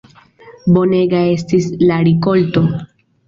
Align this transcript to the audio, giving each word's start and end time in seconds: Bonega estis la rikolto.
Bonega 0.77 1.19
estis 1.33 1.69
la 1.91 1.99
rikolto. 2.09 2.65